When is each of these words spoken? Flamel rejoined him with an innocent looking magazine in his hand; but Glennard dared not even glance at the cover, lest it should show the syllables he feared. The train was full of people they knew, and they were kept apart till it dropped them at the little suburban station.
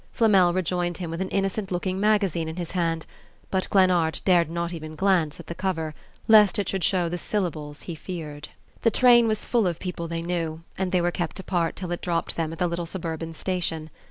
Flamel 0.13 0.51
rejoined 0.51 0.97
him 0.97 1.11
with 1.11 1.21
an 1.21 1.29
innocent 1.29 1.69
looking 1.69 1.99
magazine 1.99 2.49
in 2.49 2.55
his 2.55 2.71
hand; 2.71 3.05
but 3.51 3.69
Glennard 3.69 4.19
dared 4.25 4.49
not 4.49 4.73
even 4.73 4.95
glance 4.95 5.39
at 5.39 5.45
the 5.45 5.53
cover, 5.53 5.93
lest 6.27 6.57
it 6.57 6.67
should 6.67 6.83
show 6.83 7.07
the 7.07 7.19
syllables 7.19 7.83
he 7.83 7.93
feared. 7.93 8.49
The 8.81 8.89
train 8.89 9.27
was 9.27 9.45
full 9.45 9.67
of 9.67 9.77
people 9.77 10.07
they 10.07 10.23
knew, 10.23 10.63
and 10.75 10.91
they 10.91 11.01
were 11.01 11.11
kept 11.11 11.39
apart 11.39 11.75
till 11.75 11.91
it 11.91 12.01
dropped 12.01 12.35
them 12.35 12.51
at 12.51 12.57
the 12.57 12.67
little 12.67 12.87
suburban 12.87 13.35
station. 13.35 13.91